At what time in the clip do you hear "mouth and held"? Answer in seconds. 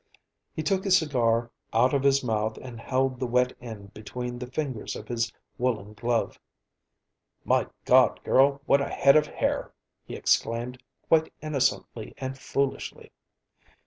2.23-3.19